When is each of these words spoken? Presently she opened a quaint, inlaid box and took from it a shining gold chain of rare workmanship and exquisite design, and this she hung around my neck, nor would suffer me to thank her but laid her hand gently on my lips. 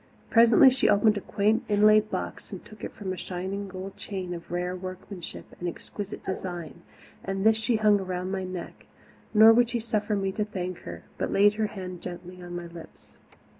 Presently 0.31 0.71
she 0.71 0.89
opened 0.89 1.15
a 1.17 1.21
quaint, 1.21 1.63
inlaid 1.69 2.09
box 2.09 2.51
and 2.51 2.65
took 2.65 2.79
from 2.95 3.11
it 3.11 3.13
a 3.13 3.17
shining 3.17 3.67
gold 3.67 3.97
chain 3.97 4.33
of 4.33 4.49
rare 4.49 4.75
workmanship 4.75 5.55
and 5.59 5.69
exquisite 5.69 6.23
design, 6.23 6.81
and 7.23 7.45
this 7.45 7.57
she 7.57 7.75
hung 7.75 7.99
around 7.99 8.31
my 8.31 8.43
neck, 8.43 8.87
nor 9.31 9.53
would 9.53 9.69
suffer 9.69 10.15
me 10.15 10.31
to 10.31 10.43
thank 10.43 10.79
her 10.85 11.03
but 11.19 11.31
laid 11.31 11.53
her 11.53 11.67
hand 11.67 12.01
gently 12.01 12.41
on 12.41 12.55
my 12.55 12.65
lips. 12.65 13.19